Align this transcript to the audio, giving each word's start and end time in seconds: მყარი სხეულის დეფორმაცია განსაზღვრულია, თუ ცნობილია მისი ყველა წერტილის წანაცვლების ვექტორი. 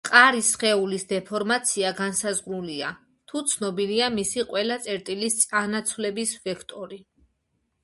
მყარი 0.07 0.39
სხეულის 0.45 1.03
დეფორმაცია 1.11 1.91
განსაზღვრულია, 1.99 2.89
თუ 3.33 3.43
ცნობილია 3.53 4.09
მისი 4.17 4.47
ყველა 4.55 4.81
წერტილის 4.89 5.39
წანაცვლების 5.45 6.35
ვექტორი. 6.49 7.03